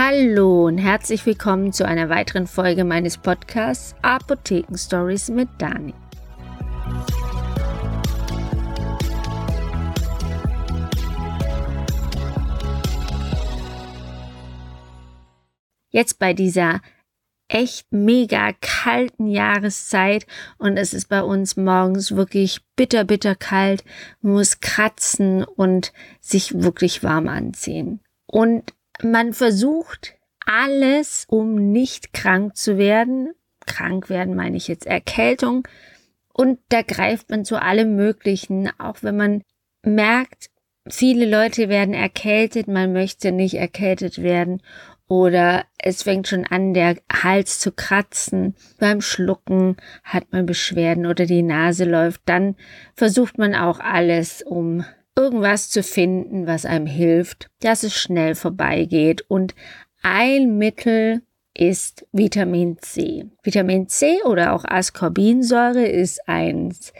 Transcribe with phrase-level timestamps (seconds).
[0.00, 5.92] Hallo und herzlich willkommen zu einer weiteren Folge meines Podcasts Apotheken Stories mit Dani.
[15.90, 16.80] Jetzt bei dieser
[17.48, 20.28] echt mega kalten Jahreszeit
[20.58, 23.82] und es ist bei uns morgens wirklich bitter, bitter kalt,
[24.20, 27.98] muss kratzen und sich wirklich warm anziehen.
[28.26, 33.34] Und man versucht alles, um nicht krank zu werden.
[33.66, 35.66] Krank werden meine ich jetzt Erkältung.
[36.32, 39.42] Und da greift man zu allem Möglichen, auch wenn man
[39.82, 40.50] merkt,
[40.88, 44.62] viele Leute werden erkältet, man möchte nicht erkältet werden
[45.08, 48.54] oder es fängt schon an, der Hals zu kratzen.
[48.78, 52.20] Beim Schlucken hat man Beschwerden oder die Nase läuft.
[52.26, 52.56] Dann
[52.94, 54.84] versucht man auch alles, um
[55.18, 59.22] irgendwas zu finden, was einem hilft, dass es schnell vorbeigeht.
[59.28, 59.54] Und
[60.02, 61.22] ein Mittel
[61.54, 63.26] ist Vitamin C.
[63.42, 66.92] Vitamin C oder auch Ascorbinsäure ist eins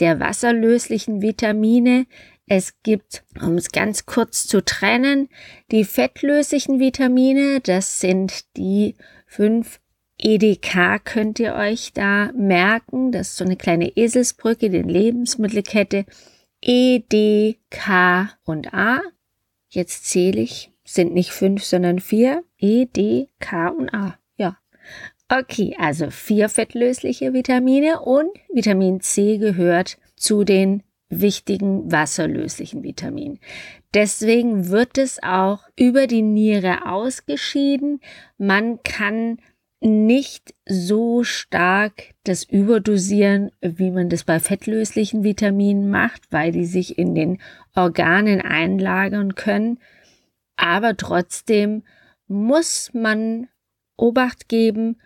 [0.00, 2.06] der wasserlöslichen Vitamine.
[2.46, 5.28] Es gibt, um es ganz kurz zu trennen,
[5.70, 7.60] die fettlöslichen Vitamine.
[7.60, 8.94] Das sind die
[9.26, 9.80] fünf
[10.18, 13.12] EDK könnt ihr euch da merken.
[13.12, 16.06] Das ist so eine kleine Eselsbrücke, die Lebensmittelkette.
[16.68, 19.00] E, D, K und A.
[19.68, 22.42] Jetzt zähle ich, sind nicht fünf, sondern vier.
[22.58, 24.18] E, D, K und A.
[24.36, 24.58] Ja.
[25.28, 33.38] Okay, also vier fettlösliche Vitamine und Vitamin C gehört zu den wichtigen wasserlöslichen Vitaminen.
[33.94, 38.00] Deswegen wird es auch über die Niere ausgeschieden.
[38.38, 39.38] Man kann
[39.80, 46.98] nicht so stark das Überdosieren, wie man das bei fettlöslichen Vitaminen macht, weil die sich
[46.98, 47.40] in den
[47.74, 49.78] Organen einlagern können.
[50.56, 51.82] Aber trotzdem
[52.26, 53.48] muss man
[53.96, 55.00] Obacht geben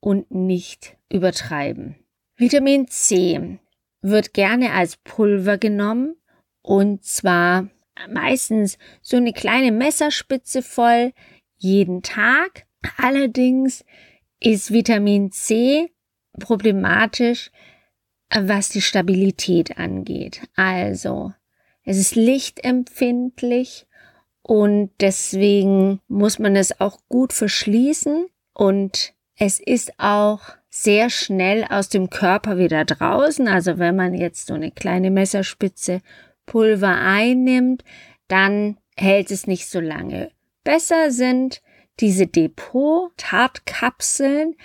[0.00, 1.96] und nicht übertreiben.
[2.36, 3.58] Vitamin C
[4.02, 6.16] wird gerne als Pulver genommen
[6.62, 7.68] und zwar
[8.10, 11.12] meistens so eine kleine Messerspitze voll
[11.56, 12.66] jeden Tag.
[12.98, 13.84] Allerdings
[14.40, 15.90] ist Vitamin C
[16.38, 17.50] problematisch,
[18.30, 20.42] was die Stabilität angeht.
[20.56, 21.32] Also,
[21.84, 23.86] es ist lichtempfindlich
[24.42, 30.40] und deswegen muss man es auch gut verschließen und es ist auch
[30.70, 33.48] sehr schnell aus dem Körper wieder draußen.
[33.48, 36.00] Also wenn man jetzt so eine kleine Messerspitze
[36.46, 37.84] Pulver einnimmt,
[38.28, 40.30] dann hält es nicht so lange.
[40.62, 41.62] Besser sind
[42.00, 44.56] diese Depot-Tartkapseln,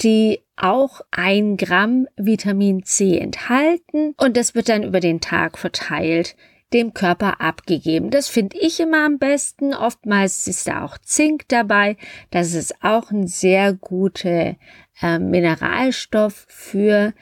[0.00, 6.36] die auch ein Gramm Vitamin C enthalten und das wird dann über den Tag verteilt
[6.72, 8.10] dem Körper abgegeben.
[8.10, 9.74] Das finde ich immer am besten.
[9.74, 11.96] Oftmals ist da auch Zink dabei.
[12.30, 14.56] Das ist auch ein sehr guter
[15.00, 17.12] äh, Mineralstoff für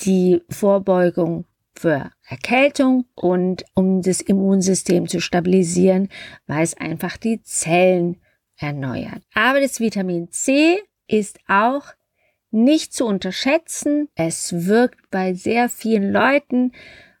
[0.00, 6.08] die Vorbeugung für Erkältung und um das Immunsystem zu stabilisieren,
[6.46, 8.21] weil es einfach die Zellen
[8.62, 9.22] erneuert.
[9.34, 11.84] Aber das Vitamin C ist auch
[12.50, 14.08] nicht zu unterschätzen.
[14.14, 16.72] Es wirkt bei sehr vielen Leuten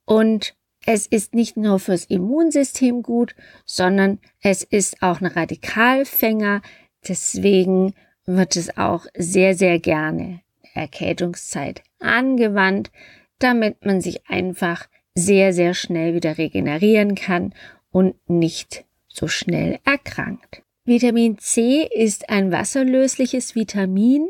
[0.04, 0.54] und
[0.84, 6.60] es ist nicht nur fürs Immunsystem gut, sondern es ist auch ein Radikalfänger.
[7.06, 10.40] Deswegen wird es auch sehr, sehr gerne
[10.74, 12.90] Erkältungszeit angewandt,
[13.38, 17.54] damit man sich einfach sehr, sehr schnell wieder regenerieren kann
[17.90, 20.62] und nicht so schnell erkrankt.
[20.84, 24.28] Vitamin C ist ein wasserlösliches Vitamin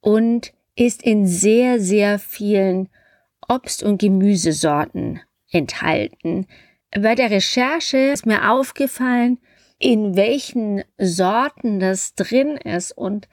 [0.00, 2.90] und ist in sehr, sehr vielen
[3.48, 5.20] Obst- und Gemüsesorten
[5.50, 6.46] enthalten.
[6.90, 9.38] Bei der Recherche ist mir aufgefallen,
[9.78, 13.28] in welchen Sorten das drin ist und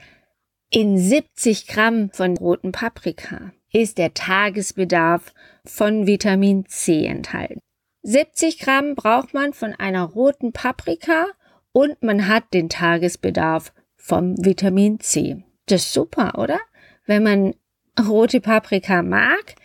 [0.70, 5.34] in 70 Gramm von roten Paprika ist der Tagesbedarf
[5.66, 7.60] von Vitamin C enthalten.
[8.04, 11.28] 70 Gramm braucht man von einer roten Paprika
[11.72, 15.44] und man hat den Tagesbedarf vom Vitamin C.
[15.68, 16.60] Das ist super, oder?
[17.06, 17.56] Wenn man
[18.00, 19.56] rote Paprika mag,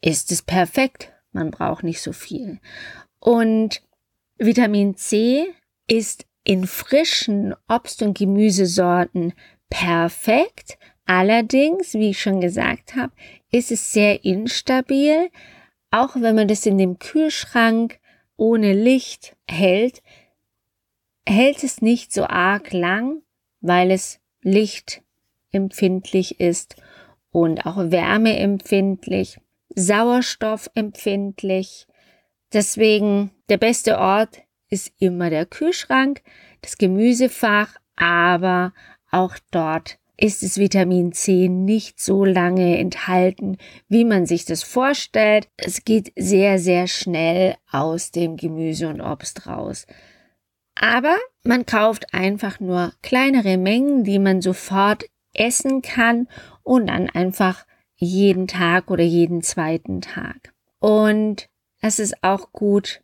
[0.00, 1.12] ist es perfekt.
[1.32, 2.58] Man braucht nicht so viel.
[3.20, 3.82] Und
[4.38, 5.46] Vitamin C
[5.86, 9.32] ist in frischen Obst- und Gemüsesorten
[9.68, 10.78] perfekt.
[11.06, 13.12] Allerdings, wie ich schon gesagt habe,
[13.50, 15.30] ist es sehr instabil.
[15.90, 17.98] Auch wenn man das in dem Kühlschrank
[18.36, 20.02] ohne Licht hält,
[21.26, 23.22] hält es nicht so arg lang,
[23.60, 26.76] weil es lichtempfindlich ist
[27.30, 29.38] und auch wärmeempfindlich,
[29.74, 31.86] sauerstoffempfindlich.
[32.52, 36.22] Deswegen der beste Ort ist immer der Kühlschrank,
[36.62, 38.72] das Gemüsefach, aber
[39.10, 43.58] auch dort ist das Vitamin C nicht so lange enthalten,
[43.88, 45.48] wie man sich das vorstellt.
[45.56, 49.86] Es geht sehr, sehr schnell aus dem Gemüse und Obst raus.
[50.78, 56.28] Aber man kauft einfach nur kleinere Mengen, die man sofort essen kann
[56.62, 60.52] und dann einfach jeden Tag oder jeden zweiten Tag.
[60.78, 61.48] Und
[61.80, 63.02] es ist auch gut,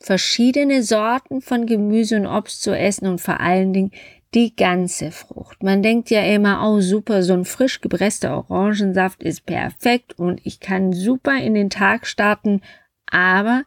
[0.00, 3.90] verschiedene Sorten von Gemüse und Obst zu essen und vor allen Dingen
[4.34, 5.62] die ganze Frucht.
[5.62, 10.60] Man denkt ja immer, oh super, so ein frisch gepresster Orangensaft ist perfekt und ich
[10.60, 12.60] kann super in den Tag starten,
[13.06, 13.64] aber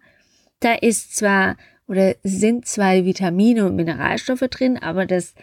[0.60, 1.56] da ist zwar
[1.90, 5.34] oder sind zwei Vitamine und Mineralstoffe drin, aber das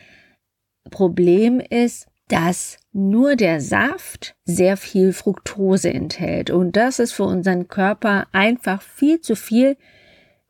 [0.91, 7.69] Problem ist, dass nur der Saft sehr viel Fructose enthält und das ist für unseren
[7.69, 9.77] Körper einfach viel zu viel.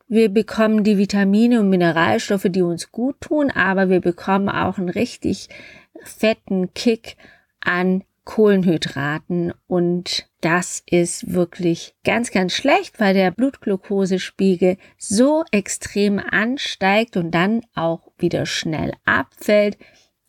[0.07, 4.89] Wir bekommen die Vitamine und Mineralstoffe, die uns gut tun, aber wir bekommen auch einen
[4.89, 5.49] richtig
[6.03, 7.17] fetten Kick
[7.59, 17.15] an Kohlenhydraten und das ist wirklich ganz, ganz schlecht, weil der Blutglukosespiegel so extrem ansteigt
[17.15, 19.77] und dann auch wieder schnell abfällt.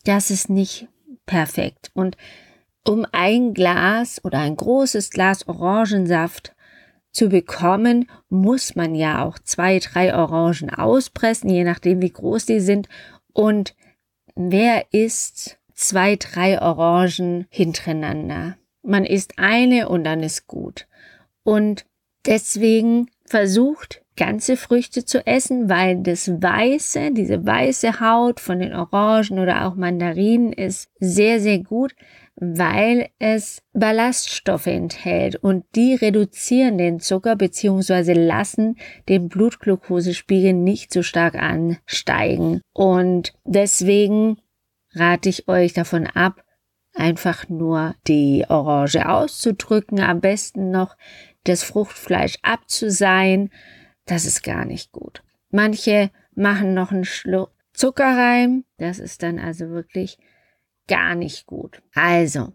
[0.04, 0.86] Das ist nicht
[1.26, 1.90] perfekt.
[1.92, 2.16] Und
[2.86, 6.54] um ein Glas oder ein großes Glas Orangensaft
[7.10, 12.60] zu bekommen, muss man ja auch zwei, drei Orangen auspressen, je nachdem wie groß die
[12.60, 12.88] sind.
[13.32, 13.74] Und
[14.36, 18.56] wer isst zwei, drei Orangen hintereinander?
[18.82, 20.86] Man isst eine und dann ist gut.
[21.44, 21.86] Und
[22.26, 29.38] deswegen versucht ganze Früchte zu essen, weil das Weiße, diese weiße Haut von den Orangen
[29.38, 31.94] oder auch Mandarinen ist sehr, sehr gut,
[32.34, 38.76] weil es Ballaststoffe enthält und die reduzieren den Zucker beziehungsweise lassen
[39.08, 42.60] den Blutglukosespiegel nicht so stark ansteigen.
[42.72, 44.38] Und deswegen
[44.98, 46.42] rate ich euch davon ab,
[46.94, 50.96] einfach nur die Orange auszudrücken, am besten noch
[51.44, 53.50] das Fruchtfleisch abzuseien
[54.08, 55.22] das ist gar nicht gut.
[55.50, 58.64] Manche machen noch einen Schluck Zucker rein.
[58.78, 60.18] Das ist dann also wirklich
[60.88, 61.82] gar nicht gut.
[61.94, 62.54] Also,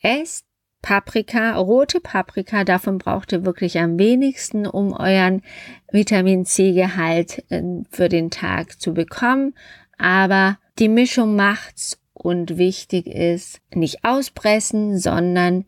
[0.00, 0.46] esst
[0.80, 5.42] Paprika, rote Paprika, davon braucht ihr wirklich am wenigsten, um euren
[5.90, 9.54] Vitamin C-Gehalt äh, für den Tag zu bekommen.
[9.98, 15.66] Aber die Mischung macht's und wichtig ist, nicht auspressen, sondern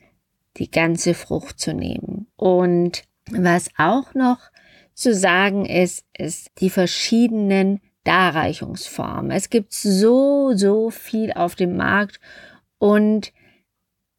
[0.57, 2.27] die ganze Frucht zu nehmen.
[2.37, 4.39] Und was auch noch
[4.95, 9.31] zu sagen ist, ist die verschiedenen Darreichungsformen.
[9.31, 12.21] Es gibt so, so viel auf dem Markt
[12.79, 13.33] und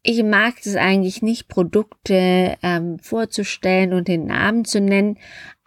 [0.02, 5.18] ich mag es eigentlich nicht, Produkte ähm, vorzustellen und den Namen zu nennen,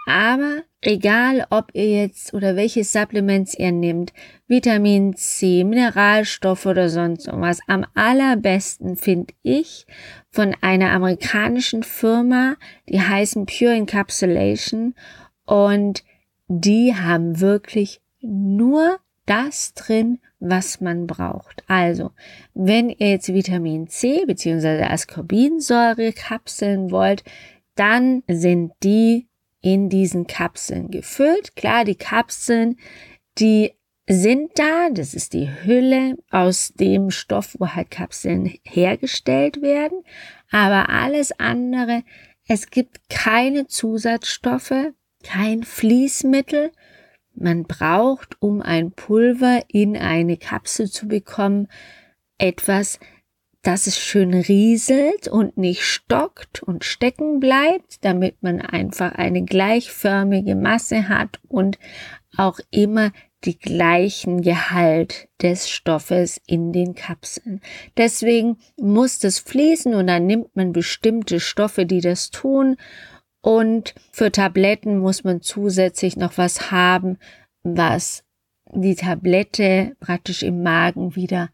[0.07, 4.13] aber egal, ob ihr jetzt oder welche Supplements ihr nehmt,
[4.48, 9.86] Vitamin C, Mineralstoffe oder sonst irgendwas, am allerbesten finde ich
[10.30, 12.56] von einer amerikanischen Firma,
[12.89, 14.95] die heißen Pure Encapsulation
[15.45, 16.03] und
[16.48, 21.63] die haben wirklich nur das drin, was man braucht.
[21.67, 22.12] Also,
[22.53, 24.84] wenn ihr jetzt Vitamin C bzw.
[24.84, 27.24] Ascorbinsäure kapseln wollt,
[27.75, 29.27] dann sind die
[29.62, 31.56] in diesen Kapseln gefüllt.
[31.56, 32.77] Klar, die Kapseln,
[33.38, 33.74] die
[34.08, 40.03] sind da, das ist die Hülle aus dem Stoff, wo halt Kapseln hergestellt werden,
[40.50, 42.03] aber alles andere,
[42.48, 44.91] es gibt keine Zusatzstoffe,
[45.24, 46.72] kein Fließmittel.
[47.34, 51.68] Man braucht, um ein Pulver in eine Kapsel zu bekommen,
[52.38, 53.00] etwas,
[53.62, 60.56] dass es schön rieselt und nicht stockt und stecken bleibt, damit man einfach eine gleichförmige
[60.56, 61.77] Masse hat und
[62.38, 63.12] auch immer
[63.44, 67.62] die gleichen Gehalt des Stoffes in den Kapseln.
[67.98, 72.77] Deswegen muss das fließen und dann nimmt man bestimmte Stoffe, die das tun.
[73.41, 77.18] Und für Tabletten muss man zusätzlich noch was haben,
[77.63, 78.24] was
[78.74, 81.50] die Tablette praktisch im Magen wieder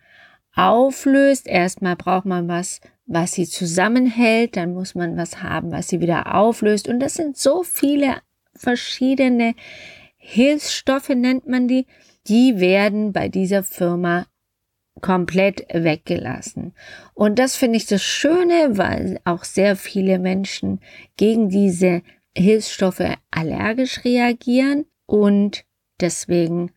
[0.57, 1.47] auflöst.
[1.47, 6.35] Erstmal braucht man was, was sie zusammenhält, dann muss man was haben, was sie wieder
[6.35, 6.89] auflöst.
[6.89, 8.17] Und das sind so viele
[8.53, 9.53] verschiedene
[10.17, 11.85] Hilfsstoffe, nennt man die.
[12.27, 14.25] Die werden bei dieser Firma
[14.99, 16.73] komplett weggelassen.
[17.13, 20.81] Und das finde ich das Schöne, weil auch sehr viele Menschen
[21.15, 22.01] gegen diese
[22.35, 25.63] Hilfsstoffe allergisch reagieren und
[26.01, 26.71] deswegen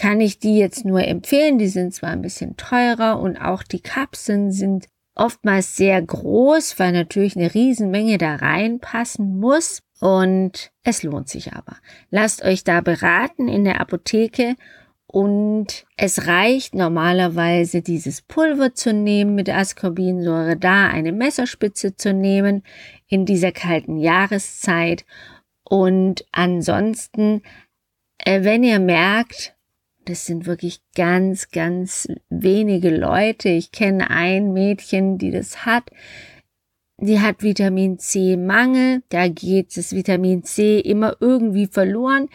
[0.00, 1.58] kann ich die jetzt nur empfehlen.
[1.58, 6.92] Die sind zwar ein bisschen teurer und auch die Kapseln sind oftmals sehr groß, weil
[6.92, 9.82] natürlich eine Riesenmenge da reinpassen muss.
[10.00, 11.76] Und es lohnt sich aber.
[12.08, 14.56] Lasst euch da beraten in der Apotheke
[15.06, 22.62] Und es reicht normalerweise, dieses Pulver zu nehmen mit Ascorbinsäure, da eine Messerspitze zu nehmen
[23.06, 25.04] in dieser kalten Jahreszeit.
[25.62, 27.42] Und ansonsten,
[28.18, 29.56] äh, wenn ihr merkt,
[30.04, 33.48] das sind wirklich ganz, ganz wenige Leute.
[33.48, 35.90] Ich kenne ein Mädchen, die das hat.
[36.98, 39.02] Die hat Vitamin C Mangel.
[39.08, 42.28] Da geht das Vitamin C immer irgendwie verloren.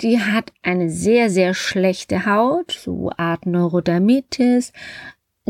[0.00, 4.72] Die hat eine sehr, sehr schlechte Haut, so Art Neurodermitis,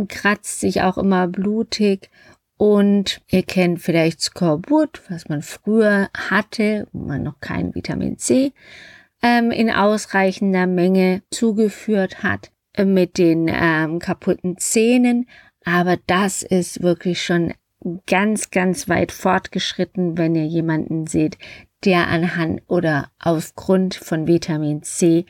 [0.08, 2.08] kratzt sich auch immer blutig
[2.56, 8.52] und ihr kennt vielleicht Skorbut, was man früher hatte, wo man noch kein Vitamin C
[9.22, 15.28] ähm, in ausreichender Menge zugeführt hat äh, mit den ähm, kaputten Zähnen.
[15.64, 17.54] Aber das ist wirklich schon
[18.06, 21.38] ganz, ganz weit fortgeschritten, wenn ihr jemanden seht,
[21.84, 25.26] der anhand oder aufgrund von Vitamin C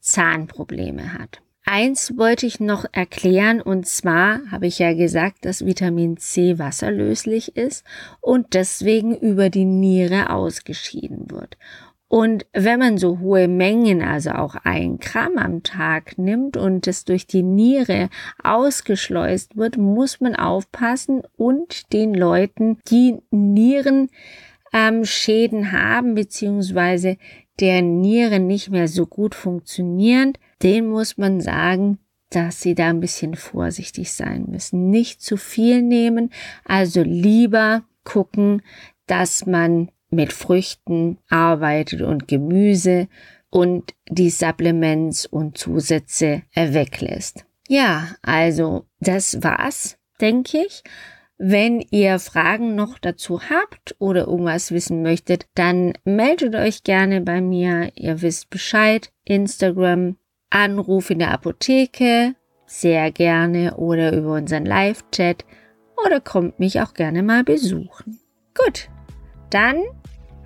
[0.00, 1.40] Zahnprobleme hat.
[1.64, 7.56] Eins wollte ich noch erklären und zwar habe ich ja gesagt, dass Vitamin C wasserlöslich
[7.56, 7.84] ist
[8.20, 11.56] und deswegen über die Niere ausgeschieden wird.
[12.14, 17.06] Und wenn man so hohe Mengen, also auch ein Gramm am Tag nimmt und es
[17.06, 18.10] durch die Niere
[18.42, 24.10] ausgeschleust wird, muss man aufpassen und den Leuten, die Nieren
[24.74, 27.16] ähm, haben, beziehungsweise
[27.60, 33.00] der Nieren nicht mehr so gut funktionieren, den muss man sagen, dass sie da ein
[33.00, 34.90] bisschen vorsichtig sein müssen.
[34.90, 36.30] Nicht zu viel nehmen,
[36.66, 38.60] also lieber gucken,
[39.06, 43.08] dass man mit Früchten arbeitet und Gemüse
[43.50, 47.44] und die Supplements und Zusätze weglässt.
[47.68, 50.82] Ja, also das war's, denke ich.
[51.38, 57.40] Wenn ihr Fragen noch dazu habt oder irgendwas wissen möchtet, dann meldet euch gerne bei
[57.40, 57.90] mir.
[57.96, 59.10] Ihr wisst Bescheid.
[59.24, 60.16] Instagram,
[60.50, 62.34] Anruf in der Apotheke,
[62.66, 65.44] sehr gerne oder über unseren Live-Chat
[66.04, 68.20] oder kommt mich auch gerne mal besuchen.
[68.54, 68.88] Gut,
[69.52, 69.82] dann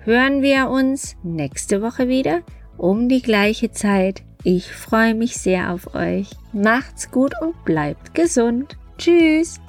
[0.03, 2.41] hören wir uns nächste Woche wieder
[2.77, 4.23] um die gleiche Zeit.
[4.43, 6.29] Ich freue mich sehr auf euch.
[6.53, 8.77] Macht's gut und bleibt gesund.
[8.97, 9.59] Tschüss.